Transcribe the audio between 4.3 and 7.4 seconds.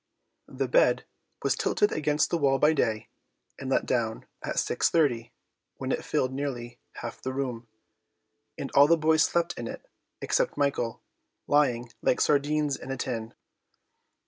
at 6:30, when it filled nearly half the